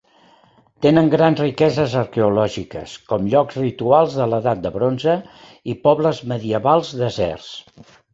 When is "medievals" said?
6.33-6.91